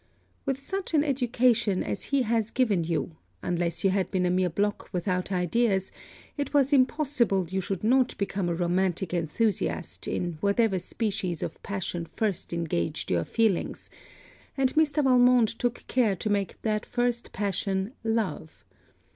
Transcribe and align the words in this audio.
With 0.47 0.59
such 0.59 0.95
an 0.95 1.03
education 1.03 1.83
as 1.83 2.05
he 2.05 2.23
has 2.23 2.49
given 2.49 2.83
you, 2.83 3.17
unless 3.43 3.83
you 3.83 3.91
had 3.91 4.09
been 4.09 4.25
a 4.25 4.31
mere 4.31 4.49
block 4.49 4.89
without 4.91 5.31
ideas, 5.31 5.91
it 6.39 6.55
was 6.55 6.73
impossible 6.73 7.45
you 7.49 7.61
should 7.61 7.83
not 7.83 8.17
become 8.17 8.49
a 8.49 8.55
romantic 8.55 9.13
enthusiast 9.13 10.07
in 10.07 10.39
whatever 10.41 10.79
species 10.79 11.43
of 11.43 11.61
passion 11.61 12.07
first 12.07 12.51
engaged 12.51 13.11
your 13.11 13.25
feelings: 13.25 13.91
and 14.57 14.73
Mr. 14.73 15.03
Valmont 15.03 15.49
took 15.49 15.85
care 15.85 16.15
to 16.15 16.31
make 16.31 16.59
that 16.63 16.83
first 16.83 17.31
passion 17.31 17.93
Love. 18.03 18.65